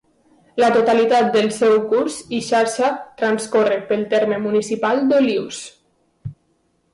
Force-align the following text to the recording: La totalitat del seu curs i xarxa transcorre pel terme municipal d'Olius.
La 0.61 0.67
totalitat 0.75 1.27
del 1.35 1.51
seu 1.57 1.75
curs 1.91 2.17
i 2.37 2.39
xarxa 2.47 2.89
transcorre 3.19 3.77
pel 3.93 4.03
terme 4.15 4.41
municipal 4.47 5.05
d'Olius. 5.13 5.61